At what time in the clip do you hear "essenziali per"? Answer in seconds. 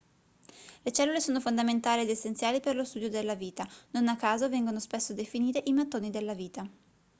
2.09-2.75